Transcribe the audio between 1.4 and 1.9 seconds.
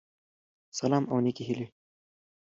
هیلی